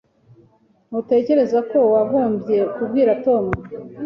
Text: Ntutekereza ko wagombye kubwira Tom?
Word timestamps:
Ntutekereza 0.87 1.59
ko 1.69 1.77
wagombye 1.93 2.57
kubwira 2.75 3.11
Tom? 3.25 3.43